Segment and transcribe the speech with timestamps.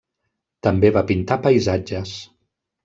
[0.69, 2.17] També va pintar paisatges.